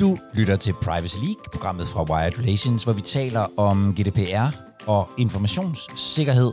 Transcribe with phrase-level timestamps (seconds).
[0.00, 5.08] Du lytter til Privacy League, programmet fra Wired Relations, hvor vi taler om GDPR og
[5.18, 6.52] informationssikkerhed.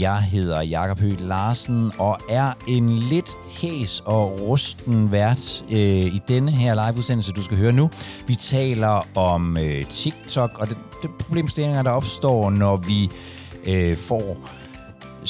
[0.00, 5.78] Jeg hedder Jakob Høgh Larsen og er en lidt hæs og rusten vært øh,
[6.14, 7.90] i denne her live-udsendelse, du skal høre nu.
[8.26, 10.74] Vi taler om øh, TikTok og de,
[11.18, 13.10] problemstillinger, der opstår, når vi
[13.66, 14.38] øh, får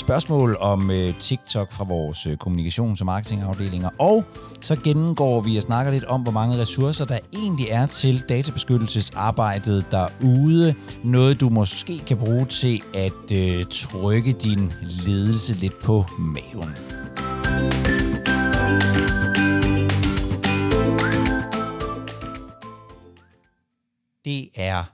[0.05, 3.91] spørgsmål om øh, TikTok fra vores øh, kommunikations- og marketingafdelinger.
[3.99, 4.25] Og
[4.61, 9.87] så gennemgår vi og snakker lidt om, hvor mange ressourcer der egentlig er til databeskyttelsesarbejdet
[9.91, 10.75] derude.
[11.05, 16.75] Noget du måske kan bruge til at øh, trykke din ledelse lidt på maven.
[24.25, 24.85] Det er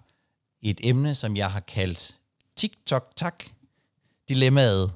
[0.62, 2.14] et emne, som jeg har kaldt
[2.56, 3.44] TikTok tak
[4.30, 4.92] dilemmaet.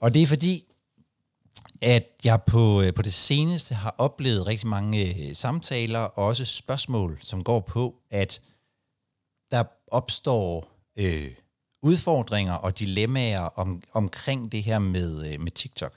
[0.00, 0.64] Og det er fordi,
[1.80, 6.44] at jeg på, øh, på det seneste har oplevet rigtig mange øh, samtaler og også
[6.44, 8.40] spørgsmål, som går på, at
[9.50, 11.30] der opstår øh,
[11.82, 15.92] udfordringer og dilemmaer om, omkring det her med, øh, med TikTok.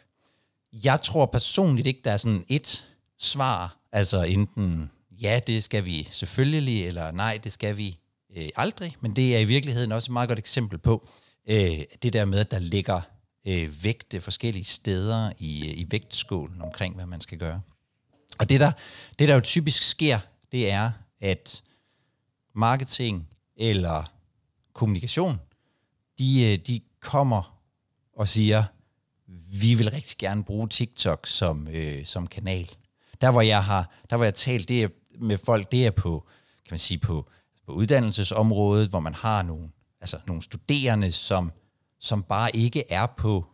[0.74, 2.88] Jeg tror personligt ikke, der er sådan et
[3.20, 7.98] svar, altså enten ja, det skal vi selvfølgelig, eller nej, det skal vi
[8.36, 11.08] øh, aldrig, men det er i virkeligheden også et meget godt eksempel på,
[11.50, 13.02] øh, det der med, at der ligger
[13.48, 17.62] øh, vægte forskellige steder i, øh, i vægtskålen omkring, hvad man skal gøre.
[18.40, 18.72] Og det der,
[19.20, 20.20] det, der jo typisk sker,
[20.52, 21.64] det er, at
[22.54, 24.04] marketing eller
[24.74, 25.40] kommunikation,
[26.20, 27.60] de, øh, de kommer
[28.14, 28.64] og siger,
[29.52, 32.70] vi vil rigtig gerne bruge TikTok som, øh, som kanal.
[33.22, 34.88] Der hvor jeg har, der hvor jeg talt det er
[35.20, 36.28] med folk, det er på,
[36.66, 37.30] kan man sige, på,
[37.66, 39.70] på uddannelsesområdet, hvor man har nogle
[40.14, 41.52] altså nogle studerende, som,
[42.00, 43.46] som bare ikke er på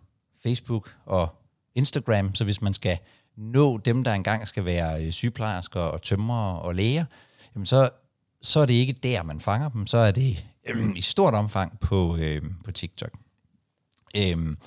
[0.44, 1.42] Facebook og
[1.76, 2.36] Instagram.
[2.36, 2.98] Så hvis man skal
[3.38, 7.06] nå dem, der engang skal være øh, sygeplejersker og tømrere og læger,
[7.56, 7.90] jamen så,
[8.42, 9.88] så er det ikke der, man fanger dem.
[9.88, 13.12] Så er det øh, i stort omfang på, øh, på TikTok.
[14.18, 14.58] Øhm,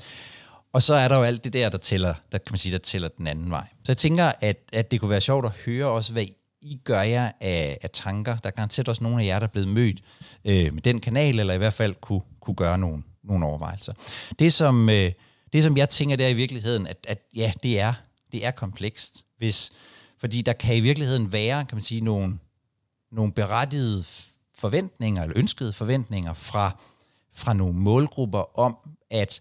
[0.72, 2.78] og så er der jo alt det der, der tæller, der kan man sige, der
[2.78, 3.66] tæller den anden vej.
[3.84, 6.24] Så jeg tænker, at, at det kunne være sjovt at høre også, hvad
[6.60, 8.36] i gør jer af, af tanker.
[8.36, 10.00] Der er garanteret også nogle af jer, der er blevet mødt
[10.44, 13.92] øh, med den kanal, eller i hvert fald kunne, kunne gøre nogle, nogle overvejelser.
[14.38, 15.12] Det som, øh,
[15.52, 17.94] det, som jeg tænker, det er i virkeligheden, at, at ja, det er,
[18.32, 19.24] det er komplekst.
[19.38, 19.72] Hvis,
[20.18, 22.38] fordi der kan i virkeligheden være, kan man sige, nogle,
[23.12, 24.04] nogle berettigede
[24.54, 26.78] forventninger, eller ønskede forventninger fra,
[27.32, 28.76] fra nogle målgrupper om,
[29.10, 29.40] at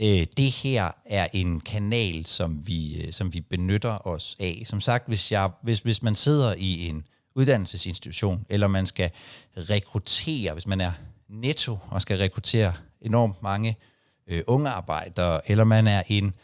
[0.00, 4.62] øh, det her er en kanal, som vi, øh, som vi benytter os af.
[4.66, 7.04] Som sagt, hvis, jeg, hvis, hvis man sidder i en
[7.34, 9.10] uddannelsesinstitution, eller man skal
[9.56, 10.92] rekruttere, hvis man er
[11.28, 13.76] netto og skal rekruttere enormt mange
[14.26, 16.34] øh, unge arbejdere, eller man er en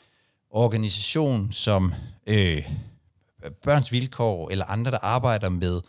[0.50, 1.94] organisation som
[2.26, 2.68] øh,
[3.62, 5.80] Børns Vilkår, eller andre, der arbejder med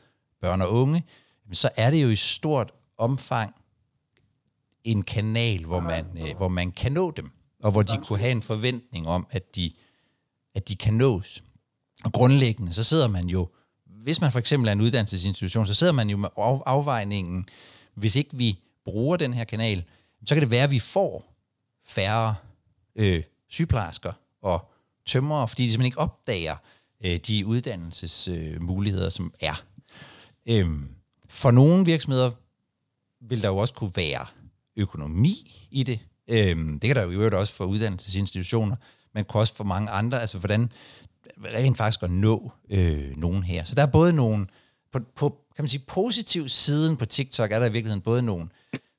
[0.41, 1.03] børn og unge,
[1.51, 3.55] så er det jo i stort omfang
[4.83, 7.31] en kanal, hvor man, øh, hvor man kan nå dem,
[7.65, 9.71] og hvor de kunne have en forventning om, at de,
[10.55, 11.43] at de kan nås.
[12.03, 13.47] Og grundlæggende, så sidder man jo
[13.85, 16.29] hvis man for eksempel er en uddannelsesinstitution, så sidder man jo med
[16.65, 17.45] afvejningen,
[17.93, 19.83] hvis ikke vi bruger den her kanal,
[20.25, 21.33] så kan det være, at vi får
[21.85, 22.35] færre
[22.95, 24.71] øh, sygeplejersker og
[25.05, 26.55] tømrere, fordi de simpelthen ikke opdager
[27.05, 29.63] øh, de uddannelsesmuligheder, øh, som er.
[30.45, 30.89] Øhm,
[31.29, 32.31] for nogle virksomheder
[33.21, 34.25] vil der jo også kunne være
[34.75, 35.99] økonomi i det.
[36.27, 38.75] Øhm, det kan der jo i øvrigt også for uddannelsesinstitutioner,
[39.13, 40.21] men kunne også for mange andre.
[40.21, 40.71] Altså, hvordan
[41.43, 43.63] rent faktisk at nå øh, nogen her.
[43.63, 44.47] Så der er både nogle,
[44.91, 48.47] på, på kan man sige, positiv siden på TikTok, er der i virkeligheden både nogle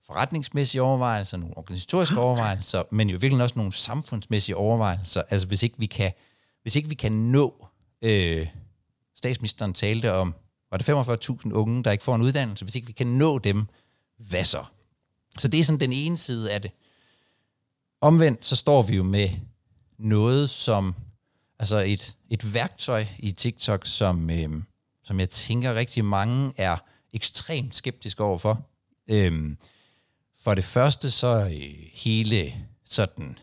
[0.06, 5.22] forretningsmæssige overvejelser, nogle organisatoriske overvejelser, men jo virkelig også nogle samfundsmæssige overvejelser.
[5.30, 6.12] Altså hvis ikke vi kan,
[6.62, 7.66] hvis ikke vi kan nå,
[8.02, 8.46] øh,
[9.16, 10.34] statsministeren talte om,
[10.70, 13.66] var det 45.000 unge, der ikke får en uddannelse, hvis ikke vi kan nå dem,
[14.16, 14.64] hvad så?
[15.38, 16.70] Så det er sådan den ene side af det.
[18.00, 19.28] Omvendt så står vi jo med
[19.98, 20.94] noget, som
[21.58, 24.64] altså et, et værktøj i TikTok, som, øhm,
[25.04, 26.76] som jeg tænker rigtig mange er
[27.12, 28.66] ekstremt skeptiske overfor.
[29.08, 29.58] Øhm,
[30.42, 32.54] for det første så øh, hele
[32.84, 33.38] sådan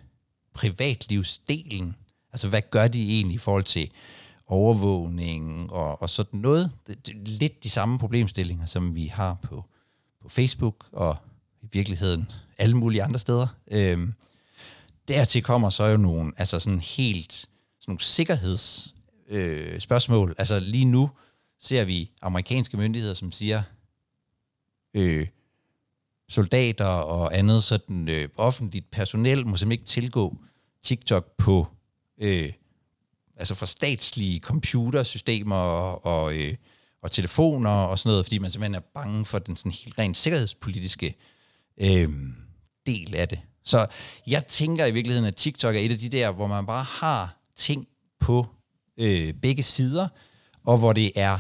[0.54, 1.96] privatlivsdelen,
[2.32, 3.92] altså hvad gør de egentlig i forhold til
[4.48, 6.72] overvågning og, og sådan noget.
[6.88, 9.66] Det, det, lidt de samme problemstillinger, som vi har på,
[10.22, 11.18] på Facebook og
[11.62, 13.48] i virkeligheden alle mulige andre steder.
[13.68, 14.14] Øhm,
[15.08, 17.48] dertil kommer så jo nogle altså sådan helt sådan
[17.88, 20.30] nogle sikkerhedsspørgsmål.
[20.30, 21.10] Øh, altså lige nu
[21.60, 23.64] ser vi amerikanske myndigheder, som siger,
[24.94, 25.28] øh,
[26.30, 30.38] soldater og andet sådan øh, offentligt personel må simpelthen ikke tilgå
[30.84, 31.68] TikTok på
[32.18, 32.54] øh,
[33.38, 36.56] altså fra statslige computersystemer og, og, øh,
[37.02, 40.18] og telefoner og sådan noget, fordi man simpelthen er bange for den sådan helt rent
[40.18, 41.16] sikkerhedspolitiske
[41.78, 42.10] øh,
[42.86, 43.40] del af det.
[43.63, 43.88] Så
[44.27, 47.38] jeg tænker i virkeligheden, at TikTok er et af de der, hvor man bare har
[47.56, 47.88] ting
[48.19, 48.48] på
[48.98, 50.07] øh, begge sider,
[50.65, 51.39] og hvor det er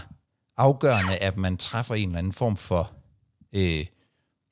[0.57, 2.91] afgørende, at man træffer en eller anden form for
[3.53, 3.87] øh, et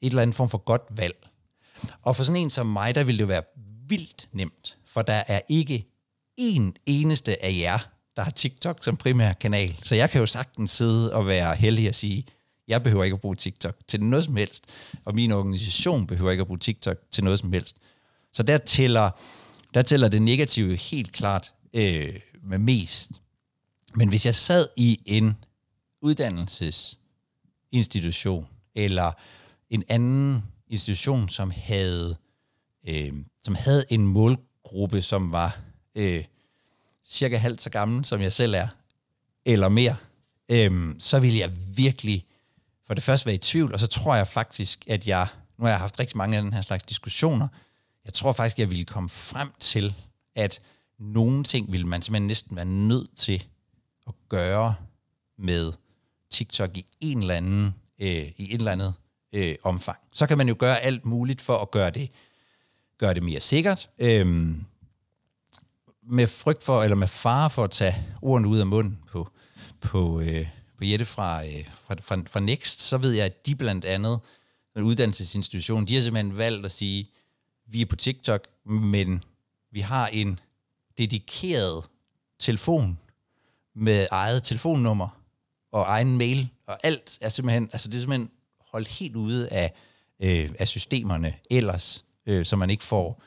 [0.01, 1.27] eller andet form for godt valg.
[2.01, 3.44] Og for sådan en som mig, der vil det være
[3.88, 5.88] vildt nemt, for der er ikke
[6.38, 7.79] en eneste af jer,
[8.15, 9.75] der har TikTok som primær kanal.
[9.83, 12.25] Så jeg kan jo sagtens sidde og være heldig at sige,
[12.71, 14.65] jeg behøver ikke at bruge TikTok til noget som helst,
[15.06, 17.75] og min organisation behøver ikke at bruge TikTok til noget som helst.
[18.33, 19.09] Så der tæller,
[19.73, 23.12] der tæller det negative helt klart øh, med mest.
[23.95, 25.38] Men hvis jeg sad i en
[26.01, 29.12] uddannelsesinstitution, eller
[29.69, 32.15] en anden institution, som havde,
[32.88, 33.13] øh,
[33.44, 35.59] som havde en målgruppe, som var
[35.95, 36.23] øh,
[37.06, 38.68] cirka halvt så gammel, som jeg selv er,
[39.45, 39.95] eller mere,
[40.50, 42.25] øh, så ville jeg virkelig
[42.92, 45.28] for det første være i tvivl, og så tror jeg faktisk, at jeg,
[45.58, 47.48] nu har jeg haft rigtig mange af den her slags diskussioner,
[48.06, 49.96] jeg tror faktisk, at jeg ville komme frem til,
[50.36, 50.62] at
[51.00, 53.44] nogle ting ville man simpelthen næsten være nødt til
[54.08, 54.76] at gøre
[55.38, 55.74] med
[56.30, 58.94] TikTok i en eller anden, øh, i en eller andet
[59.34, 59.98] øh, omfang.
[60.14, 62.10] Så kan man jo gøre alt muligt for at gøre det,
[62.98, 63.90] gøre det mere sikkert.
[64.00, 64.66] Øhm,
[66.04, 69.30] med frygt for, eller med fare for at tage ordene ud af munden på,
[69.82, 73.56] på, øh, på Jette fra, øh, fra, fra, fra Next, så ved jeg, at de
[73.56, 74.19] blandt andet,
[74.75, 77.10] en uddannelsesinstitution, de har simpelthen valgt at sige,
[77.66, 79.24] vi er på TikTok, men
[79.72, 80.39] vi har en
[80.98, 81.86] dedikeret
[82.39, 83.00] telefon
[83.75, 85.22] med eget telefonnummer
[85.72, 88.31] og egen mail, og alt er simpelthen, altså det er simpelthen
[88.72, 89.74] holdt helt ude af,
[90.19, 93.24] øh, af systemerne ellers, øh, så man ikke får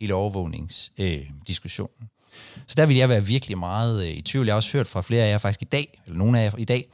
[0.00, 2.02] hele overvågningsdiskussionen.
[2.02, 2.17] Øh,
[2.66, 4.46] så der vil jeg være virkelig meget øh, i tvivl.
[4.46, 6.56] Jeg har også hørt fra flere af jer faktisk i dag, eller nogle af jer
[6.58, 6.88] i dag,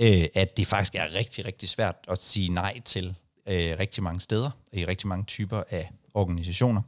[0.00, 3.14] øh, at det faktisk er rigtig, rigtig svært at sige nej til
[3.48, 6.82] øh, rigtig mange steder, i rigtig mange typer af organisationer.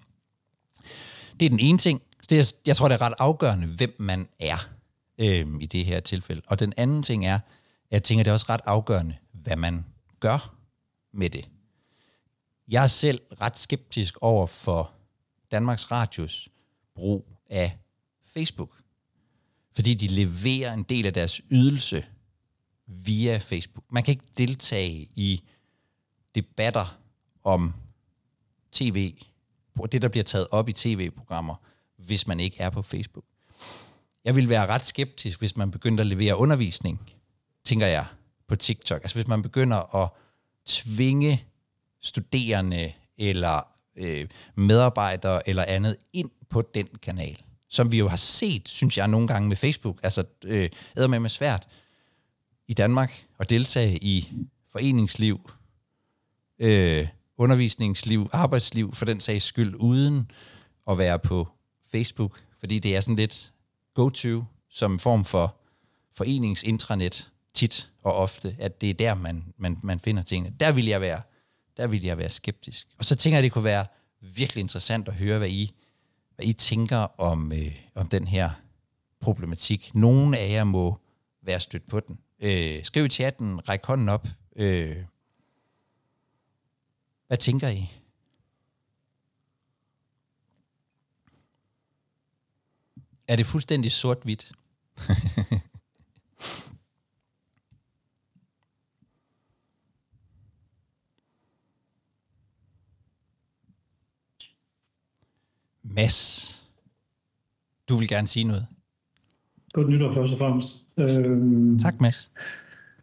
[1.41, 2.03] Det er den ene ting.
[2.31, 4.69] Det er, jeg tror, det er ret afgørende, hvem man er
[5.19, 6.43] øh, i det her tilfælde.
[6.47, 7.39] Og den anden ting er,
[7.91, 9.85] jeg tænker, det er også ret afgørende, hvad man
[10.21, 10.55] gør
[11.13, 11.49] med det.
[12.69, 14.91] Jeg er selv ret skeptisk over for
[15.51, 16.49] Danmarks Radios
[16.95, 17.79] brug af
[18.35, 18.79] Facebook.
[19.73, 22.05] Fordi de leverer en del af deres ydelse
[22.87, 23.85] via Facebook.
[23.93, 25.43] Man kan ikke deltage i
[26.35, 26.99] debatter
[27.45, 27.75] om
[28.73, 29.15] tv,
[29.93, 31.55] det der bliver taget op i tv-programmer,
[31.97, 33.25] hvis man ikke er på Facebook.
[34.25, 37.13] Jeg vil være ret skeptisk, hvis man begynder at levere undervisning,
[37.65, 38.07] tænker jeg,
[38.49, 39.03] på TikTok.
[39.03, 40.11] Altså hvis man begynder at
[40.67, 41.45] tvinge
[42.01, 48.69] studerende eller øh, medarbejdere eller andet ind på den kanal som vi jo har set,
[48.69, 51.67] synes jeg, nogle gange med Facebook, altså øh, æder med med svært
[52.69, 54.33] i Danmark at deltage i
[54.73, 55.51] foreningsliv,
[56.59, 60.31] øh, undervisningsliv, arbejdsliv, for den sags skyld, uden
[60.91, 61.49] at være på
[61.93, 63.53] Facebook, fordi det er sådan lidt
[63.95, 65.57] go-to som form for
[66.13, 70.55] foreningsintranet tit og ofte, at det er der, man, man, man finder tingene.
[70.61, 71.23] Der vil jeg være,
[71.77, 72.89] der vil jeg være skeptisk.
[72.99, 73.87] Og så tænker jeg, at det kunne være
[74.21, 75.73] virkelig interessant at høre, hvad I
[76.39, 78.51] hvad I tænker om, øh, om den her
[79.21, 79.95] problematik.
[79.95, 81.01] Nogle af jer må
[81.43, 82.19] være stødt på den.
[82.41, 84.29] Øh, skriv i chatten, ræk hånden op.
[84.57, 84.97] Øh,
[87.27, 87.93] hvad tænker I?
[93.29, 94.53] Er det fuldstændig sort-hvidt?
[105.99, 106.55] Mads,
[107.89, 108.67] du vil gerne sige noget.
[109.73, 110.77] Godt nytår først og fremmest.
[110.99, 112.31] Øhm, tak, Mads.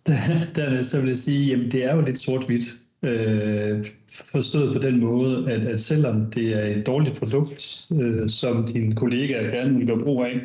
[0.56, 2.64] Der, så vil jeg sige, at det er jo lidt sort-hvidt.
[3.04, 3.84] Øh,
[4.32, 8.96] forstået på den måde, at, at selvom det er et dårligt produkt, øh, som dine
[8.96, 10.42] kollegaer gerne vil gøre brug af,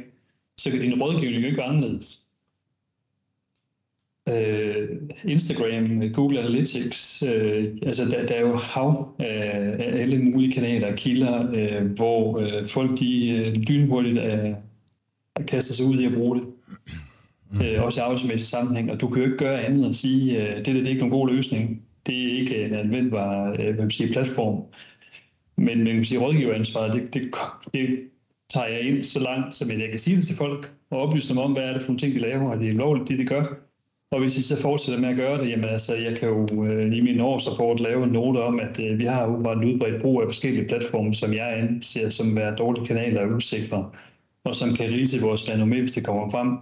[0.59, 2.29] så kan din rådgivning ikke være anderledes
[4.38, 4.88] øh,
[5.25, 10.90] Instagram, Google Analytics, øh, altså der, der er jo hav af, af alle mulige kanaler
[10.92, 14.54] og kilder, øh, hvor øh, folk de øh, lynhurtigt er,
[15.49, 16.46] kaster sig ud i at bruge det.
[17.52, 17.60] Mm.
[17.64, 20.37] Øh, også i arbejdsmæssig sammenhæng, og du kan jo ikke gøre andet end at sige,
[20.37, 21.82] øh, det, der, det er ikke nogen god løsning.
[22.06, 24.64] Det er ikke en anvendbar øh, man siger, platform.
[25.56, 27.30] Men, men sige, rådgiveransvaret, det, det,
[27.75, 27.99] det
[28.50, 31.38] tager jeg ind så langt, som jeg kan sige det til folk, og oplyse dem
[31.38, 33.25] om, hvad er det for nogle ting, de laver, og det er lovligt, det de
[33.25, 33.69] gør.
[34.10, 36.96] Og hvis I så fortsætter med at gøre det, jamen altså, jeg kan jo øh,
[36.96, 40.02] i min årsrapport lave en note om, at øh, vi har jo bare en udbredt
[40.02, 43.90] brug af forskellige platforme, som jeg anser som være dårlige kanaler og usikre,
[44.44, 46.58] og som kan rise vores renommé, hvis det kommer frem.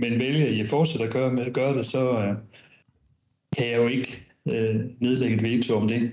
[0.00, 2.34] men vælger I at fortsætte at gøre, med, gøre det, så øh,
[3.56, 6.10] kan jeg jo ikke øh, nedlægge et veto om det.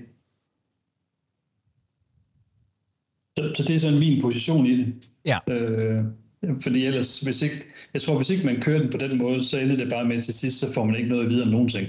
[3.38, 4.94] Så, så det er sådan min position i det.
[5.24, 5.38] Ja.
[5.48, 6.04] Øh,
[6.60, 9.58] fordi ellers, hvis ikke, jeg tror, hvis ikke man kører den på den måde, så
[9.58, 11.88] ender det bare med til sidst, så får man ikke noget videre om nogen ting.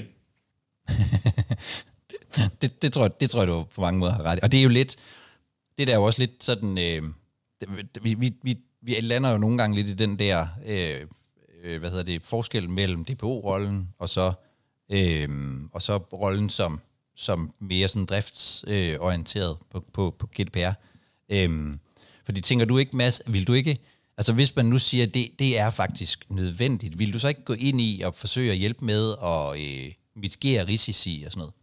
[2.61, 4.39] det, det, tror jeg, det tror jeg, du på mange måder har ret i.
[4.43, 4.95] Og det er jo lidt,
[5.77, 7.03] det der er jo også lidt sådan, øh,
[8.01, 11.01] vi, vi, vi, vi lander jo nogle gange lidt i den der, øh,
[11.63, 14.33] øh, hvad hedder det, forskel mellem DPO-rollen og så,
[14.91, 15.29] øh,
[15.71, 16.79] og så rollen som,
[17.15, 20.73] som mere sådan driftsorienteret øh, på, på, på GDPR.
[21.29, 21.77] Øh,
[22.25, 23.79] fordi tænker du ikke, Mads, vil du ikke,
[24.17, 27.43] altså hvis man nu siger, at det, det er faktisk nødvendigt, vil du så ikke
[27.43, 31.53] gå ind i og forsøge at hjælpe med at øh, mitigere risici og sådan noget?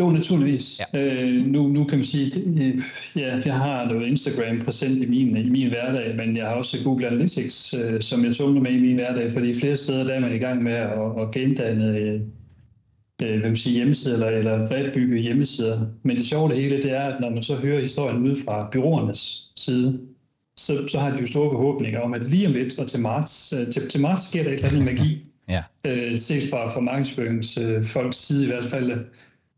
[0.00, 0.80] Jo, naturligvis.
[0.94, 1.24] Ja.
[1.24, 2.82] Øh, nu, nu kan man sige, det,
[3.16, 6.78] ja, jeg har noget Instagram præsent i min, i min hverdag, men jeg har også
[6.84, 10.20] Google Analytics, øh, som jeg tumler med i min hverdag, fordi flere steder der er
[10.20, 12.20] man i gang med at, at gendanne øh,
[13.22, 15.86] øh, hvad man siger, hjemmesider eller, eller rebygge hjemmesider.
[16.02, 18.68] Men det sjove det hele, det er, at når man så hører historien ud fra
[18.72, 20.00] byråernes side,
[20.62, 23.52] så, så har de jo store forhåbninger om, at lige om lidt og til marts,
[23.52, 25.24] øh, til, til marts sker der et eller andet magi.
[25.54, 25.62] ja.
[25.84, 28.90] øh, set fra, fra markedsførings øh, folks side i hvert fald,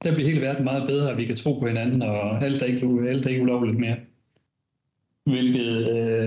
[0.04, 2.66] der bliver hele verden meget bedre, og vi kan tro på hinanden, og alt er
[2.66, 3.96] ikke, alt er ikke ulovligt mere.
[5.26, 6.24] Hvilket øh,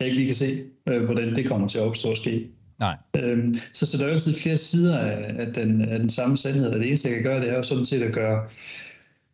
[0.00, 2.46] jeg ikke lige kan se, øh, hvordan det kommer til at opstå og ske.
[2.78, 2.96] Nej.
[3.16, 6.36] Øhm, så, så der er jo altid flere sider af, af, den, af den samme
[6.36, 8.48] sandhed, og det eneste, jeg kan gøre, det er jo sådan set at gøre,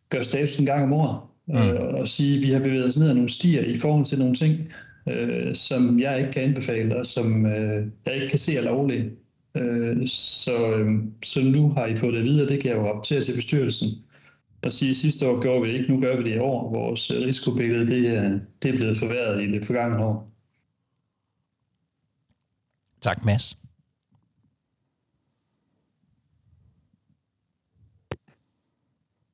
[0.09, 1.55] gøre status en gang om året, mm.
[1.55, 4.19] øh, og sige, at vi har bevæget os ned ad nogle stier i forhold til
[4.19, 4.73] nogle ting,
[5.09, 9.11] øh, som jeg ikke kan anbefale, og som øh, jeg ikke kan se er lovlige.
[9.55, 13.23] Øh, så, øh, så nu har I fået det videre, det kan jeg jo optere
[13.23, 13.89] til bestyrelsen.
[14.61, 16.71] Og sige, sidste år gjorde vi det ikke, nu gør vi det i år.
[16.71, 20.29] Vores risikobillede, det er, det er blevet forværret i det forgangne år.
[23.01, 23.57] Tak, Mads.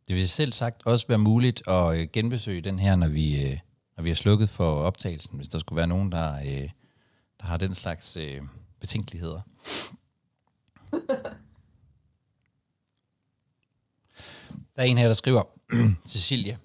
[0.10, 3.58] Det vil selv sagt også være muligt at øh, genbesøge den her, når vi, øh,
[3.98, 6.70] når vi har slukket for optagelsen, hvis der skulle være nogen, der, øh,
[7.40, 8.18] der har den slags
[8.80, 9.42] betænkeligheder.
[14.76, 15.44] Der er en her, der skriver,
[16.12, 16.58] Cecilia,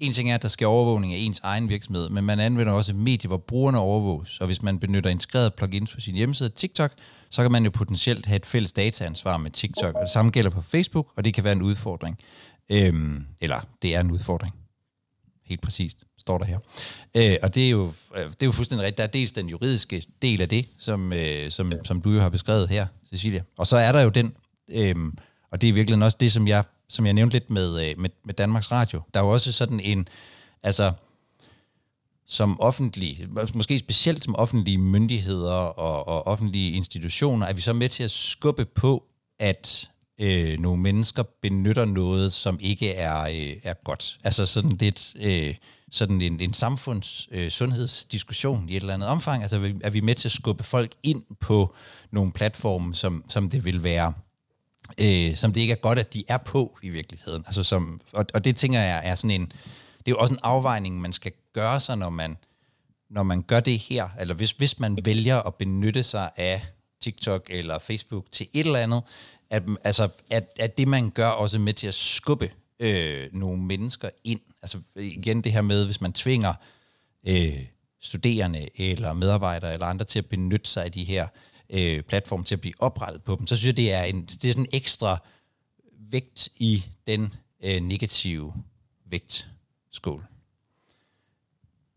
[0.00, 2.92] en ting er, at der skal overvågning af ens egen virksomhed, men man anvender også
[2.92, 6.92] et medie, hvor brugerne overvåges, og hvis man benytter integreret plugins på sin hjemmeside TikTok,
[7.30, 9.94] så kan man jo potentielt have et fælles dataansvar med TikTok.
[9.94, 12.18] Og det samme gælder på Facebook, og det kan være en udfordring.
[12.70, 14.54] Øhm, eller det er en udfordring.
[15.44, 16.58] Helt præcist, står der her.
[17.14, 18.98] Øh, og det er, jo, det er jo fuldstændig rigtigt.
[18.98, 22.28] Der er dels den juridiske del af det, som, øh, som, som du jo har
[22.28, 23.42] beskrevet her, Cecilia.
[23.56, 24.34] Og så er der jo den,
[24.68, 24.94] øh,
[25.50, 28.10] og det er virkelig også det, som jeg som jeg nævnte lidt med, øh, med,
[28.24, 29.02] med Danmarks Radio.
[29.14, 30.08] Der er jo også sådan en,
[30.62, 30.92] altså
[32.26, 37.88] som offentlige, måske specielt som offentlige myndigheder og, og offentlige institutioner, er vi så med
[37.88, 39.04] til at skubbe på,
[39.38, 39.89] at
[40.20, 44.18] øh, nogle mennesker benytter noget, som ikke er, øh, er godt.
[44.24, 45.54] Altså sådan lidt øh,
[45.90, 49.42] sådan en, en samfunds øh, sundhedsdiskussion i et eller andet omfang.
[49.42, 51.74] Altså er vi med til at skubbe folk ind på
[52.10, 54.12] nogle platforme, som, som det vil være
[54.98, 57.42] øh, som det ikke er godt, at de er på i virkeligheden.
[57.46, 59.46] Altså som, og, og det tænker jeg er sådan en,
[59.98, 62.36] det er jo også en afvejning, man skal gøre sig, når man,
[63.10, 66.66] når man gør det her, eller hvis, hvis man vælger at benytte sig af
[67.00, 69.02] TikTok eller Facebook til et eller andet,
[69.50, 74.10] at, altså, at, at det, man gør, også med til at skubbe øh, nogle mennesker
[74.24, 74.40] ind.
[74.62, 76.54] Altså igen det her med, hvis man tvinger
[77.26, 77.66] øh,
[78.00, 81.28] studerende eller medarbejdere eller andre til at benytte sig af de her
[81.70, 84.44] øh, platforme til at blive oprettet på dem, så synes jeg, det er, en, det
[84.44, 85.18] er sådan en ekstra
[85.98, 88.54] vægt i den øh, negative
[89.04, 90.24] vægtskål.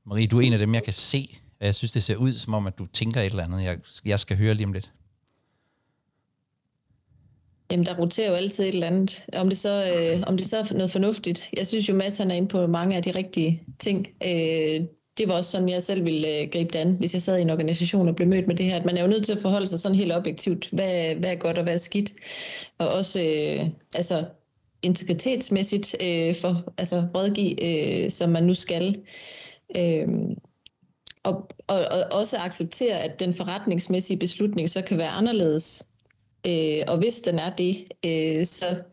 [0.05, 1.39] Marie, du er en af dem, jeg kan se.
[1.59, 3.63] Jeg synes, det ser ud som om, at du tænker et eller andet.
[3.63, 4.91] Jeg, jeg skal høre lige om lidt.
[7.73, 9.25] Jamen, der roterer jo altid et eller andet.
[9.33, 11.49] Om det så, øh, om det så er noget fornuftigt.
[11.57, 14.07] Jeg synes jo, Mads er inde på mange af de rigtige ting.
[14.23, 14.81] Øh,
[15.17, 17.41] det var også sådan, jeg selv ville øh, gribe det an, hvis jeg sad i
[17.41, 18.79] en organisation og blev mødt med det her.
[18.79, 20.69] At man er jo nødt til at forholde sig sådan helt objektivt.
[20.71, 22.13] Hvad, hvad er godt og hvad er skidt?
[22.77, 24.25] Og også øh, altså,
[24.81, 29.01] integritetsmæssigt øh, for, altså, rådgive, øh, som man nu skal.
[29.77, 30.07] Øh,
[31.23, 35.83] og, og, og også acceptere, at den forretningsmæssige beslutning så kan være anderledes.
[36.47, 38.83] Øh, og hvis den er det, øh, så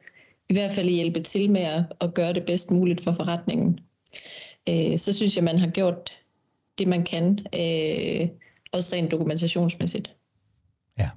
[0.49, 3.81] i hvert fald hjælpe til med at, at gøre det bedst muligt for forretningen
[4.69, 6.11] øh, så synes jeg, man har gjort
[6.79, 8.29] det, man kan, øh,
[8.73, 10.17] også rent dokumentationsmæssigt.
[10.99, 11.11] Ja.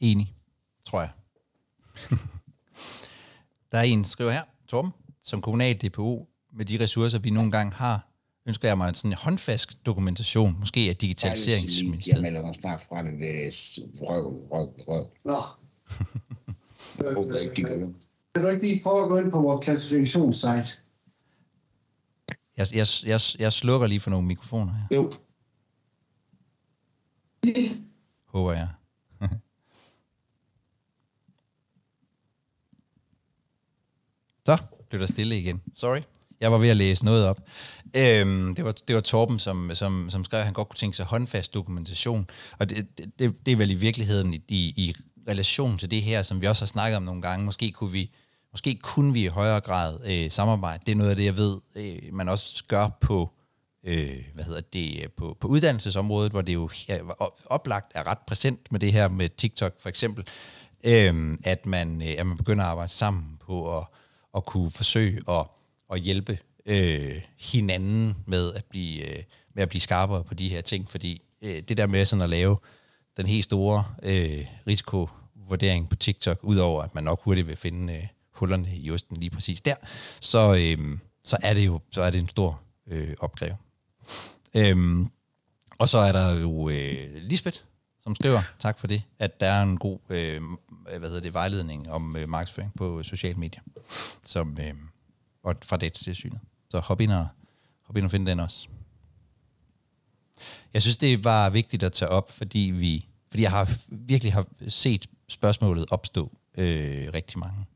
[0.00, 0.34] Enig,
[0.86, 1.10] tror jeg.
[3.72, 7.74] der er en, skriver her, Torben, som kommunal DPO, med de ressourcer, vi nogle gange
[7.74, 8.05] har,
[8.46, 12.22] ønsker jeg mig en sådan håndfast dokumentation, måske af Jeg digitaliseringsministeriet.
[12.22, 13.50] melder mig snart fra det, det er
[14.02, 15.10] røv, røv, røv.
[15.24, 15.42] Nå.
[16.98, 17.50] Jeg.
[18.34, 20.78] Kan du ikke lige prøve at gå ind på vores klassifikationssite?
[22.56, 25.12] Jeg, jeg, jeg, jeg slukker lige for nogle mikrofoner her, Jo,
[28.26, 28.68] håber jeg.
[34.46, 35.62] Så blev der stille igen.
[35.74, 36.00] Sorry.
[36.40, 37.40] Jeg var ved at læse noget op.
[37.94, 40.96] Øhm, det, var, det var Torben, som, som, som skrev, at han godt kunne tænke
[40.96, 42.26] sig håndfast dokumentation.
[42.58, 44.94] Og det, det, det, er vel i virkeligheden i, i, i
[45.28, 47.44] relation til det her, som vi også har snakket om nogle gange.
[47.44, 48.10] Måske kunne vi,
[48.52, 50.82] måske kunne vi i højere grad øh, samarbejde.
[50.86, 53.30] Det er noget af det, jeg ved, øh, man også gør på,
[53.84, 56.98] øh, hvad hedder det, på, på uddannelsesområdet, hvor det jo ja,
[57.46, 60.24] oplagt er ret præsent med det her med TikTok for eksempel,
[60.84, 63.84] øh, at, man, øh, at man begynder at arbejde sammen på at,
[64.36, 65.46] at kunne forsøge at,
[65.92, 69.22] at hjælpe øh, hinanden med at, blive, øh,
[69.54, 72.30] med at blive skarpere på de her ting, fordi øh, det der med sådan at
[72.30, 72.56] lave
[73.16, 78.06] den helt store øh, risikovurdering på TikTok, udover at man nok hurtigt vil finde øh,
[78.30, 79.74] hullerne i osten lige præcis der,
[80.20, 83.56] så, øh, så er det jo så er det en stor øh, opgave.
[84.54, 85.10] Øhm,
[85.78, 87.58] og så er der jo øh, Lisbeth,
[88.00, 90.42] som skriver, tak for det, at der er en god øh,
[90.98, 93.60] hvad hedder det, vejledning om øh, markedsføring på sociale medier,
[94.22, 94.74] som, øh,
[95.46, 96.40] og fra datatilsynet.
[96.70, 97.28] Så hop ind, og,
[97.82, 98.68] hop ind og find den også.
[100.74, 104.46] Jeg synes, det var vigtigt at tage op, fordi vi fordi jeg har virkelig har
[104.68, 107.66] set spørgsmålet opstå øh, rigtig mange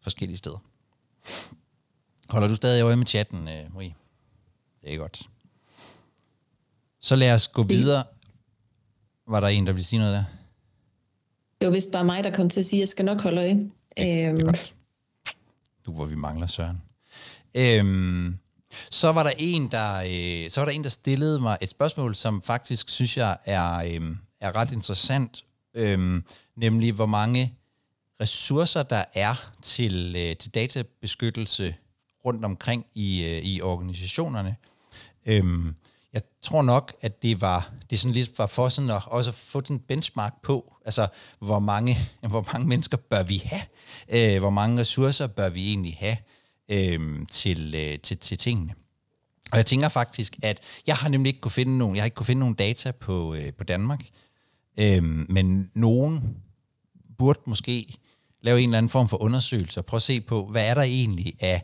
[0.00, 0.58] forskellige steder.
[2.28, 3.94] Holder du stadig øje med chatten, øh, Marie?
[4.82, 5.22] Det er godt.
[7.00, 8.04] Så lad os gå videre.
[9.26, 10.24] Var der en, der ville sige noget der?
[11.60, 13.40] Det var vist bare mig, der kom til at sige, at jeg skal nok holde
[13.40, 13.70] øje.
[13.96, 14.54] Er Øhm.
[15.86, 16.85] Du, hvor vi mangler Søren.
[17.56, 18.38] Øhm,
[18.90, 22.14] så var der en, der øh, så var der en, der stillede mig et spørgsmål,
[22.14, 26.22] som faktisk synes jeg er, øh, er ret interessant, øh,
[26.56, 27.54] nemlig hvor mange
[28.20, 31.74] ressourcer der er til, øh, til databeskyttelse
[32.24, 34.56] rundt omkring i, øh, i organisationerne.
[35.26, 35.44] Øh,
[36.12, 39.60] jeg tror nok, at det var det sådan lidt var for sådan at også få
[39.60, 43.62] den benchmark på, altså hvor mange, hvor mange mennesker bør vi have,
[44.08, 46.16] øh, hvor mange ressourcer bør vi egentlig have?
[46.68, 48.74] Øh, til, øh, til, til tingene.
[49.52, 52.14] Og jeg tænker faktisk, at jeg har nemlig ikke kunne finde nogen, jeg har ikke
[52.14, 54.00] kunne finde nogen data på, øh, på Danmark,
[54.78, 56.36] øh, men nogen
[57.18, 57.86] burde måske
[58.42, 60.82] lave en eller anden form for undersøgelse og prøve at se på, hvad er der
[60.82, 61.62] egentlig af,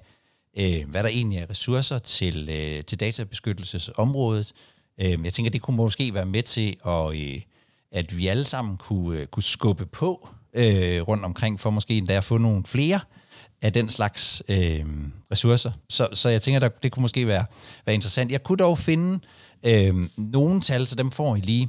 [0.58, 4.52] øh, hvad er der egentlig af ressourcer til, øh, til databeskyttelsesområdet.
[5.00, 7.40] Øh, jeg tænker, det kunne måske være med til, at, øh,
[7.92, 12.14] at vi alle sammen kunne, øh, kunne skubbe på øh, rundt omkring, for måske endda
[12.16, 13.00] at få nogle flere
[13.62, 14.86] af den slags øh,
[15.32, 15.72] ressourcer.
[15.88, 17.44] Så, så jeg tænker, at det kunne måske være,
[17.86, 18.32] være interessant.
[18.32, 19.20] Jeg kunne dog finde
[19.62, 21.68] øh, nogle tal, så dem får I lige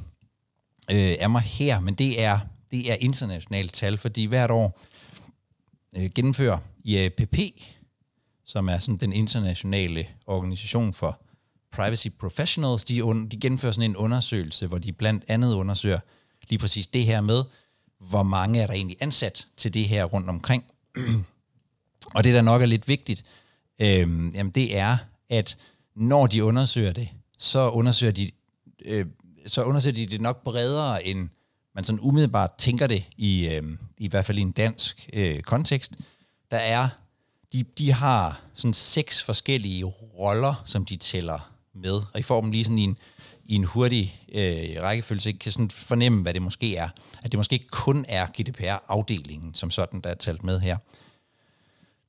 [0.92, 2.40] øh, af mig her, men det er,
[2.72, 4.80] det er internationale tal, fordi hvert år
[5.98, 7.38] øh, gennemfører IAPP,
[8.46, 11.22] som er sådan den internationale organisation for
[11.72, 16.00] privacy professionals, de, un, de gennemfører sådan en undersøgelse, hvor de blandt andet undersøger
[16.50, 17.44] lige præcis det her med,
[18.00, 20.64] hvor mange er der egentlig ansat til det her rundt omkring.
[22.14, 23.24] Og det, der nok er lidt vigtigt,
[23.80, 23.98] øh,
[24.36, 24.98] jamen det er,
[25.30, 25.58] at
[25.96, 28.32] når de undersøger det, så undersøger de,
[28.86, 29.06] øh,
[29.48, 31.30] så undersøger de det nok bredere, end
[31.76, 33.64] man sådan umiddelbart tænker det, i, øh,
[33.98, 35.92] i hvert fald i en dansk øh, kontekst.
[36.52, 36.90] Der er,
[37.54, 39.86] de, de har sådan seks forskellige
[40.20, 42.98] roller, som de tæller med, og I får dem lige sådan i en,
[43.46, 46.90] i en hurtig øh, rækkefølge, så I kan sådan fornemme, hvad det måske er.
[47.24, 50.78] At det måske ikke kun er GDPR-afdelingen, som sådan, der er talt med her.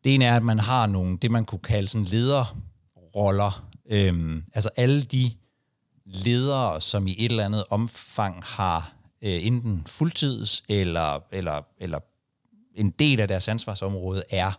[0.04, 3.68] Det ene er, at man har nogle, det man kunne kalde sådan lederroller.
[3.90, 5.32] Øhm, altså alle de
[6.06, 11.98] ledere, som i et eller andet omfang har øh, enten fuldtids eller, eller, eller
[12.74, 14.52] en del af deres ansvarsområde er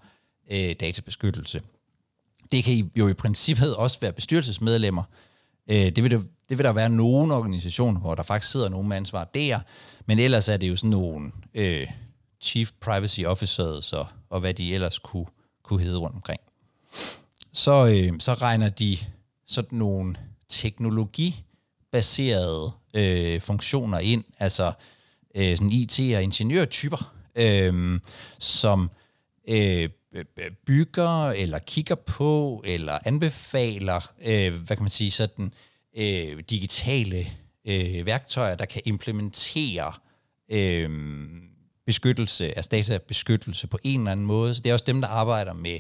[0.52, 1.62] øh, databeskyttelse.
[2.52, 5.04] Det kan jo i princippet også være bestyrelsesmedlemmer.
[5.70, 8.88] Øh, det, vil der, det vil der være nogen organisationer, hvor der faktisk sidder nogen
[8.88, 9.60] med ansvar der,
[10.06, 11.88] men ellers er det jo sådan nogle øh,
[12.42, 15.26] chief privacy officers og, og hvad de ellers kunne,
[15.66, 16.42] kunne hedde rundt omkring.
[17.54, 18.98] Så, øh, så regner de
[19.48, 20.16] sådan nogle
[20.50, 24.74] teknologibaserede øh, funktioner ind, altså
[25.36, 28.00] øh, sådan IT- og ingeniørtyper, øh,
[28.40, 28.92] som
[29.48, 29.90] øh,
[30.66, 35.54] bygger eller kigger på eller anbefaler, øh, hvad kan man sige, sådan
[35.98, 37.28] øh, digitale
[37.68, 39.94] øh, værktøjer, der kan implementere
[40.52, 40.90] øh,
[41.86, 44.56] beskyttelse, altså databeskyttelse på en eller anden måde.
[44.56, 45.80] Så det er også dem, der arbejder med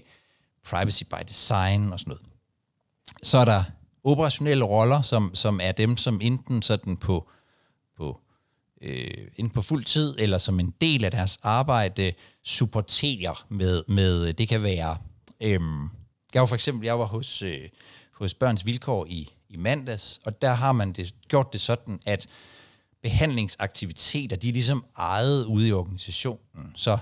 [0.65, 2.25] privacy by design og sådan noget.
[3.23, 3.63] Så er der
[4.03, 7.29] operationelle roller, som, som er dem, som enten sådan på,
[7.97, 8.19] på,
[8.81, 12.13] øh, enten på fuld tid, eller som en del af deres arbejde,
[12.43, 14.97] supporterer med, med det kan være,
[15.41, 15.59] øh,
[16.33, 17.69] jeg var for eksempel, jeg var hos, øh,
[18.11, 22.27] hos Børns Vilkår i, i mandags, og der har man det, gjort det sådan, at
[23.05, 26.71] behandlingsaktiviteter, de er ligesom ejet ude i organisationen.
[26.75, 26.97] Så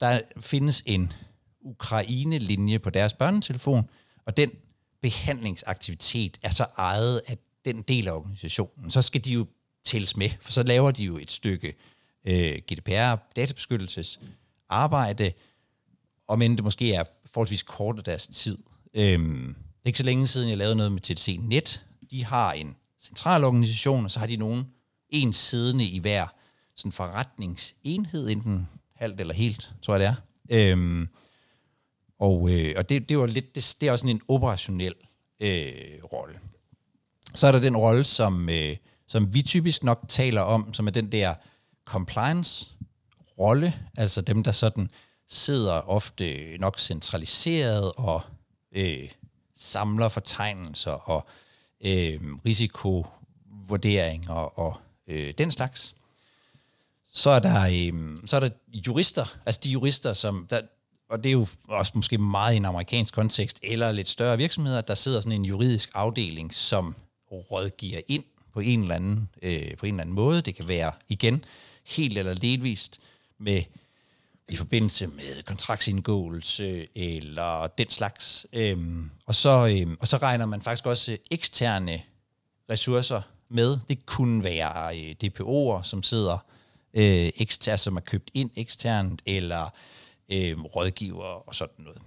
[0.00, 1.12] der findes en
[1.60, 3.90] Ukraine-linje på deres børnetelefon,
[4.26, 4.50] og den
[5.02, 8.90] behandlingsaktivitet er så ejet af den del af organisationen.
[8.90, 9.46] Så skal de jo
[9.84, 11.74] tælles med, for så laver de jo et stykke
[12.24, 13.16] øh, GDPR,
[14.68, 15.32] arbejde,
[16.28, 18.58] og men det måske er forholdsvis kort af deres tid.
[18.94, 21.84] Øhm, det er ikke så længe siden, jeg lavede noget med TDC Net.
[22.10, 24.64] De har en central organisation, og så har de nogen
[25.10, 26.26] en siddende i hver
[26.76, 30.14] sådan forretningsenhed, enten halvt eller helt, tror jeg det er.
[30.72, 31.08] Øhm,
[32.18, 34.94] og øh, og det, det, var lidt, det, det er også sådan en operationel
[35.40, 36.38] øh, rolle.
[37.34, 40.90] Så er der den rolle, som, øh, som vi typisk nok taler om, som er
[40.90, 41.34] den der
[41.84, 44.90] compliance-rolle, altså dem, der sådan
[45.28, 48.20] sidder ofte nok centraliseret og
[48.72, 49.08] øh,
[49.56, 51.26] samler fortegnelser og
[51.80, 54.76] øh, risikovurderinger og
[55.08, 55.94] øh, den slags.
[57.12, 58.50] Så er der øh, så er der
[58.86, 60.60] jurister, altså de jurister, som der,
[61.10, 64.80] og det er jo også måske meget i en amerikansk kontekst, eller lidt større virksomheder,
[64.80, 66.94] der sidder sådan en juridisk afdeling, som
[67.32, 70.42] rådgiver ind på en eller anden, øh, på en eller anden måde.
[70.42, 71.44] Det kan være igen
[71.86, 73.00] helt eller delvist
[73.38, 73.62] med
[74.48, 78.46] i forbindelse med kontraktsindgåelse eller den slags.
[78.52, 82.02] Øhm, og, så, øhm, og så regner man faktisk også eksterne
[82.70, 83.78] ressourcer med.
[83.88, 86.38] Det kunne være øh, DPO'er, som sidder
[86.94, 89.74] øh, eksternt, altså, som er købt ind eksternt, eller
[90.28, 92.02] øh, rådgiver og sådan noget.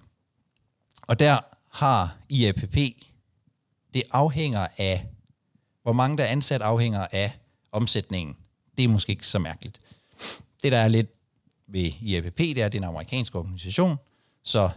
[1.01, 2.75] Og der har IAPP,
[3.93, 5.07] det afhænger af,
[5.83, 7.39] hvor mange der er ansat afhænger af
[7.71, 8.37] omsætningen.
[8.77, 9.81] Det er måske ikke så mærkeligt.
[10.63, 11.07] Det, der er lidt
[11.67, 13.97] ved IAPP, det er, at det er en amerikansk organisation,
[14.43, 14.69] så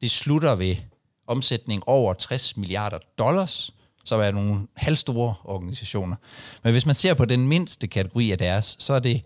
[0.00, 0.76] det slutter ved
[1.26, 3.74] omsætning over 60 milliarder dollars,
[4.04, 6.16] så er nogle halvstore organisationer.
[6.62, 9.22] Men hvis man ser på den mindste kategori af deres, så er det,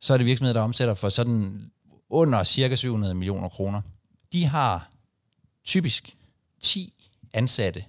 [0.00, 1.70] så er det virksomheder, der omsætter for sådan
[2.10, 3.82] under cirka 700 millioner kroner.
[4.32, 4.90] De har
[5.64, 6.16] typisk
[6.60, 6.92] 10
[7.32, 7.84] ansatte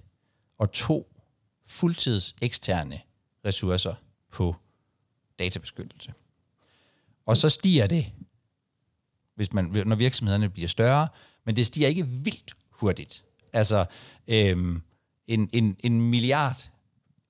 [0.58, 1.14] og to
[1.66, 3.00] fuldtids eksterne
[3.44, 3.94] ressourcer
[4.32, 4.56] på
[5.38, 6.12] databeskyttelse.
[7.26, 8.12] Og så stiger det,
[9.34, 11.08] hvis man, når virksomhederne bliver større,
[11.44, 13.24] men det stiger ikke vildt hurtigt.
[13.52, 13.84] Altså,
[14.28, 14.82] øhm,
[15.28, 16.70] en, en, en milliard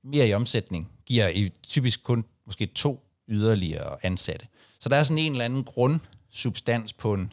[0.04, 4.46] mere i omsætning giver i typisk kun måske to yderligere ansatte.
[4.80, 7.32] Så der er sådan en eller anden grundsubstans på en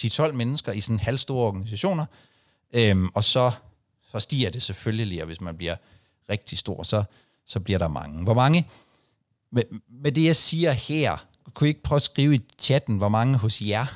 [0.00, 2.06] 10-12 mennesker i sådan halvstore organisationer,
[2.72, 3.50] øhm, og så,
[4.10, 5.76] så stiger det selvfølgelig, og hvis man bliver
[6.30, 7.04] rigtig stor, så,
[7.46, 8.22] så bliver der mange.
[8.22, 8.68] Hvor mange,
[9.50, 13.08] med, med det jeg siger her, kunne I ikke prøve at skrive i chatten, hvor
[13.08, 13.86] mange hos jer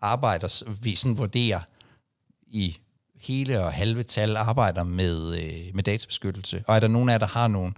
[0.00, 1.60] arbejder, vi sådan vurderer
[2.46, 2.78] i
[3.20, 6.64] hele og halve tal arbejder med, øh, med databeskyttelse?
[6.66, 7.72] Og er der nogen af jer, der har nogle,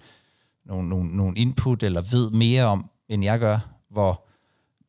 [0.64, 3.58] nogle, nogle, nogle input eller ved mere om, end jeg gør,
[3.90, 4.26] hvor,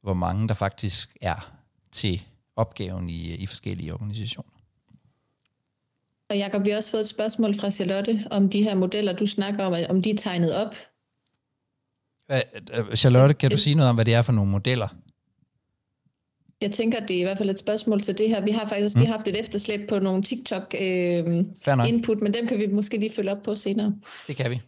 [0.01, 1.51] hvor mange der faktisk er
[1.91, 2.21] til
[2.55, 4.51] opgaven i, i forskellige organisationer?
[6.29, 9.25] Og Jacob, vi har også fået et spørgsmål fra Charlotte om de her modeller, du
[9.25, 10.75] snakker om, om de er tegnet op.
[12.95, 14.87] Charlotte, kan du sige noget om, hvad det er for nogle modeller?
[16.62, 18.41] Jeg tænker, at det er i hvert fald et spørgsmål til det her.
[18.41, 19.00] Vi har faktisk mm.
[19.00, 23.32] lige haft et efterslæb på nogle TikTok-input, øh, men dem kan vi måske lige følge
[23.32, 23.95] op på senere.
[24.28, 24.62] Det kan vi.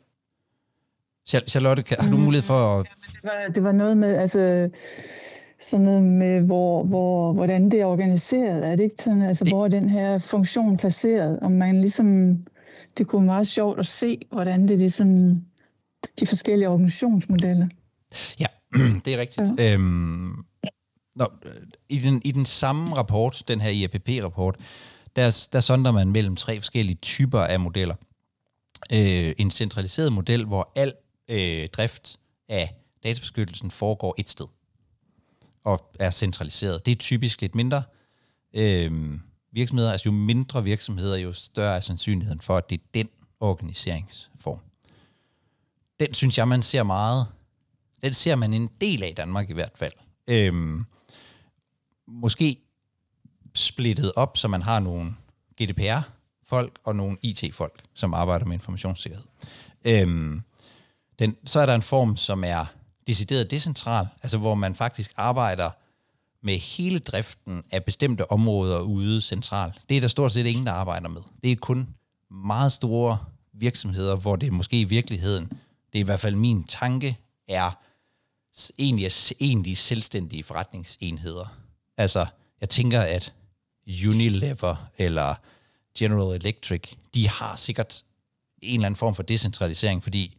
[1.28, 2.24] Charlotte, har du mm.
[2.24, 2.88] mulighed for at...
[3.14, 4.70] Det var, det var noget med, altså,
[5.62, 8.68] sådan noget med, hvor, hvor, hvordan det er organiseret.
[8.68, 9.54] Er det ikke sådan, altså, det...
[9.54, 11.40] hvor er den her funktion placeret?
[11.40, 12.38] Om man ligesom,
[12.98, 15.42] det kunne være meget sjovt at se, hvordan det er ligesom
[16.20, 17.68] de forskellige organisationsmodeller.
[18.40, 18.46] Ja,
[19.06, 19.50] det er rigtigt.
[19.58, 19.74] Ja.
[19.74, 20.46] Øhm,
[21.16, 21.32] Nå,
[21.90, 24.56] i, den, I den samme rapport, den her IAPP-rapport,
[25.16, 27.96] der, der sonder man mellem tre forskellige typer af modeller.
[28.94, 30.94] Øh, en centraliseret model, hvor al
[31.28, 34.46] øh, drift af databeskyttelsen foregår et sted
[35.64, 36.86] og er centraliseret.
[36.86, 37.84] Det er typisk lidt mindre
[38.54, 39.20] øh,
[39.52, 39.92] virksomheder.
[39.92, 44.60] Altså jo mindre virksomheder, jo større er sandsynligheden for, at det er den organiseringsform.
[46.00, 47.28] Den synes jeg, man ser meget.
[48.02, 49.94] Den ser man en del af i Danmark i hvert fald.
[50.28, 50.80] Øh,
[52.08, 52.58] måske
[53.56, 55.16] splittet op, så man har nogle
[55.62, 59.26] GDPR-folk og nogle IT-folk, som arbejder med informationssikkerhed.
[59.86, 60.42] Øhm,
[61.20, 62.66] den, så er der en form, som er
[63.08, 65.70] decideret decentral, altså hvor man faktisk arbejder
[66.42, 69.82] med hele driften af bestemte områder ude centralt.
[69.90, 71.22] Det er der stort set ingen, der arbejder med.
[71.44, 71.88] Det er kun
[72.32, 73.18] meget store
[73.54, 75.46] virksomheder, hvor det måske i virkeligheden,
[75.94, 77.72] det er i hvert fald min tanke, er
[78.80, 81.63] egentlig, egentlig selvstændige forretningsenheder.
[81.98, 82.26] Altså,
[82.62, 83.34] jeg tænker, at
[83.88, 85.36] Unilever eller
[85.98, 88.04] General Electric, de har sikkert
[88.62, 90.38] en eller anden form for decentralisering, fordi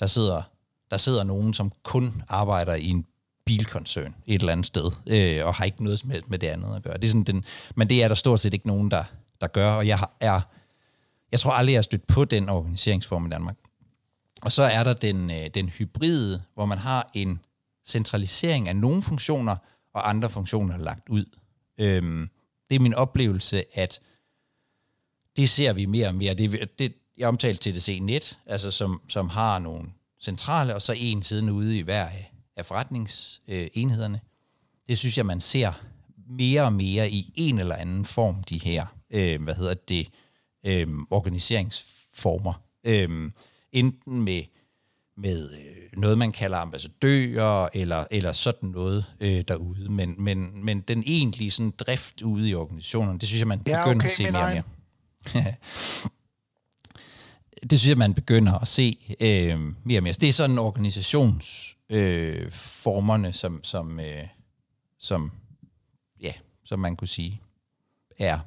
[0.00, 0.42] der sidder,
[0.90, 3.06] der sidder nogen, som kun arbejder i en
[3.44, 6.82] bilkoncern et eller andet sted, øh, og har ikke noget med, med det andet at
[6.82, 6.96] gøre.
[6.96, 9.04] Det er sådan den, men det er der stort set ikke nogen, der,
[9.40, 10.40] der gør, og jeg, har, er,
[11.32, 13.56] jeg tror aldrig, jeg har stødt på den organiseringsform i Danmark.
[14.42, 17.40] Og så er der den, øh, den hybride, hvor man har en
[17.86, 19.56] centralisering af nogle funktioner,
[19.94, 21.24] og andre funktioner lagt ud.
[21.78, 22.28] Øhm,
[22.68, 24.00] det er min oplevelse, at
[25.36, 26.34] det ser vi mere og mere.
[26.34, 29.88] Det, det, jeg omtalte TDC Net, altså som, som har nogle
[30.20, 32.30] centrale, og så en siden ude i hver af,
[32.62, 34.20] forretningsenhederne.
[34.88, 35.72] Det synes jeg, man ser
[36.28, 40.08] mere og mere i en eller anden form, de her, øh, hvad hedder det,
[40.66, 42.52] øh, organiseringsformer.
[42.84, 43.30] Øh,
[43.72, 44.42] enten med,
[45.16, 49.92] med øh, noget, man kalder ambassadører, eller, eller sådan noget øh, derude.
[49.92, 53.84] Men, men, men den egentlige sådan, drift ude i organisationerne, det synes jeg, man Ja,
[53.84, 55.54] begynder okay, at se mere og mere.
[57.70, 60.12] det synes jeg, man begynder at se øh, mere og mere.
[60.12, 64.26] Det er sådan organisationsformerne, øh, formerne, som, som, øh,
[64.98, 65.32] som,
[66.20, 66.32] ja,
[66.64, 67.40] som man kunne sige,
[68.18, 68.38] er,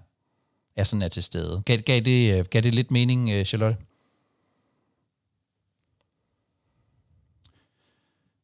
[0.75, 1.62] er sådan er til stede.
[1.65, 3.77] Gav, gav, det, øh, gav det lidt mening, øh, Charlotte?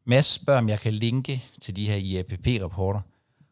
[0.06, 3.02] Mads spørger, om jeg kan linke til de her IAPP-rapporter,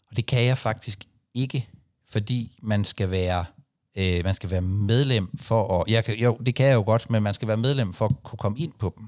[0.09, 1.67] og det kan jeg faktisk ikke,
[2.09, 3.45] fordi man skal være
[3.97, 7.09] øh, man skal være medlem for at, jeg kan, jo, det kan jeg jo godt,
[7.09, 9.07] men man skal være medlem for at kunne komme ind på dem.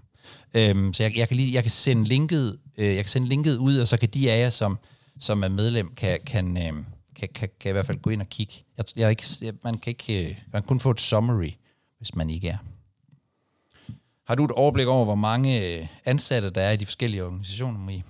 [0.54, 3.58] Øhm, så jeg, jeg, kan lige, jeg kan sende linket, øh, jeg kan sende linket
[3.58, 4.80] ud, og så kan de af jer, som,
[5.20, 6.84] som er medlem, kan, kan, øh,
[7.16, 8.54] kan, kan, kan i hvert fald gå ind og kigge.
[8.78, 11.52] Jeg, jeg ikke, jeg, man kan ikke, øh, man kan kun få et summary,
[11.98, 12.58] hvis man ikke er.
[14.34, 17.80] Har du et overblik over, hvor mange øh, ansatte der er i de forskellige organisationer,
[17.80, 18.04] Marie?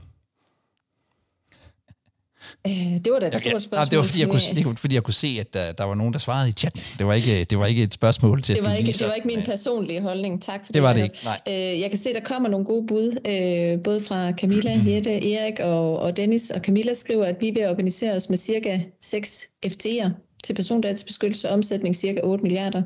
[2.68, 3.80] Øh, det var da et stort spørgsmål.
[3.80, 5.84] Ah, det var fordi, jeg kunne, det var, fordi jeg kunne se, at der, der
[5.84, 6.82] var nogen, der svarede i chatten.
[6.98, 9.08] Det var ikke, det var ikke et spørgsmål til, det at var, ikke, lige det
[9.08, 10.42] var ikke min personlige holdning.
[10.42, 10.82] Tak for det.
[10.82, 11.40] Var det ikke, nej.
[11.48, 15.60] Øh, jeg kan se, der kommer nogle gode bud, øh, både fra Camilla, Jette, Erik
[15.60, 16.50] og, og Dennis.
[16.50, 20.10] Og Camilla skriver, at vi vil organisere os med cirka 6 FT'er
[20.44, 22.84] til persondatabeskyttelse og omsætning cirka 8 milliarder.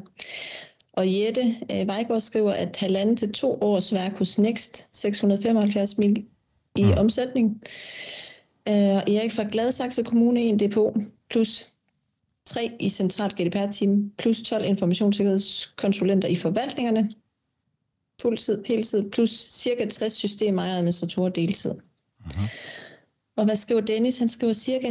[0.98, 6.26] Og Jette øh, Vejgaard skriver, at halvanden til to års værk hos Next, 675 mil
[6.76, 6.88] i Mm.
[6.88, 6.98] mm.
[6.98, 7.62] omsætning.
[8.68, 10.94] Øh, Erik fra Gladsaxe Kommune, en depot,
[11.30, 11.68] plus
[12.46, 17.14] 3 i centralt GDPR-team, plus 12 informationssikkerhedskonsulenter i forvaltningerne,
[18.22, 21.72] fuldtid, heltid, plus cirka 60 systemejere og administratorer deltid.
[21.72, 22.32] Mhm.
[23.36, 24.20] Og hvad skriver Dennis?
[24.20, 24.90] Han skriver cirka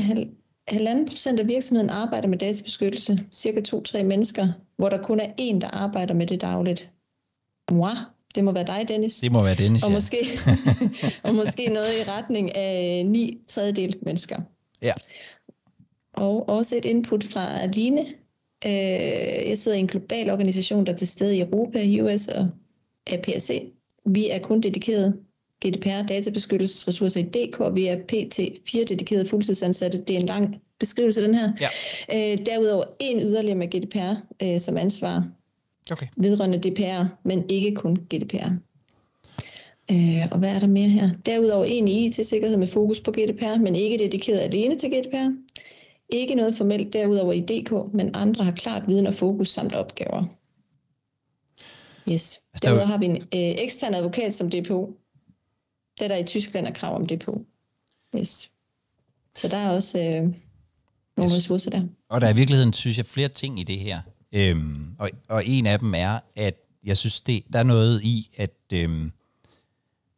[0.69, 5.61] halvanden procent af virksomheden arbejder med databeskyttelse, cirka 2-3 mennesker, hvor der kun er en,
[5.61, 6.93] der arbejder med det dagligt.
[7.73, 7.95] Wow,
[8.35, 9.15] det må være dig, Dennis.
[9.15, 9.95] Det må være Dennis, Og ja.
[9.95, 10.17] måske,
[11.25, 14.41] og måske noget i retning af 9 tredjedel mennesker.
[14.83, 14.93] Ja.
[16.13, 18.01] Og også et input fra Aline.
[18.67, 22.49] Øh, jeg sidder i en global organisation, der er til stede i Europa, US og
[23.07, 23.63] APAC.
[24.05, 25.19] Vi er kun dedikeret
[25.65, 29.99] GDPR databeskyttelsesressourcer i DK, og vi er PT fire dedikerede fuldtidsansatte.
[30.01, 31.53] Det er en lang beskrivelse, den her.
[31.61, 31.69] Ja.
[32.33, 35.29] Øh, derudover en yderligere med GDPR øh, som ansvar
[35.93, 36.07] Okay.
[36.17, 38.51] vedrørende DPR, men ikke kun GDPR.
[39.91, 41.09] Øh, og hvad er der mere her?
[41.27, 45.37] Derudover en i IT-sikkerhed med fokus på GDPR, men ikke dedikeret alene til GDPR.
[46.09, 50.25] Ikke noget formelt derudover i DK, men andre har klart viden og fokus samt opgaver.
[52.13, 52.41] Yes.
[52.53, 54.97] Altså, er Derudover har vi en øh, ekstern advokat som DPO.
[56.01, 57.47] Det der i Tyskland er krav om DPO.
[58.17, 58.51] Yes.
[59.37, 60.23] Så der er også øh,
[61.17, 61.37] nogle yes.
[61.37, 61.83] ressourcer der.
[62.09, 64.01] Og der er i virkeligheden, synes jeg, flere ting i det her.
[64.33, 66.55] Øhm, og, og en af dem er, at
[66.85, 69.13] jeg synes, det, der er noget i, at, øhm,